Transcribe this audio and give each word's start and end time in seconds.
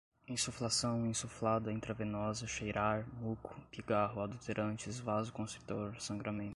insuflação, 0.27 1.05
insuflada, 1.05 1.71
intravenosa, 1.71 2.47
cheirar, 2.47 3.07
muco, 3.19 3.55
pigarro, 3.69 4.19
adulterantes, 4.21 4.99
vasoconstritor, 4.99 6.01
sangramentos 6.01 6.49